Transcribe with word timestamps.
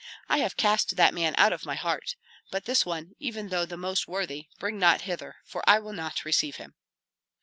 I 0.27 0.39
have 0.39 0.57
cast 0.57 0.95
that 0.95 1.13
man 1.13 1.35
out 1.37 1.53
of 1.53 1.63
my 1.67 1.75
heart; 1.75 2.15
but 2.49 2.65
this 2.65 2.87
one, 2.87 3.11
even 3.19 3.49
though 3.49 3.67
the 3.67 3.77
most 3.77 4.07
worthy, 4.07 4.47
bring 4.57 4.79
not 4.79 5.01
hither, 5.01 5.35
for 5.45 5.63
I 5.69 5.77
will 5.77 5.93
not 5.93 6.25
receive 6.25 6.55
him." 6.55 6.73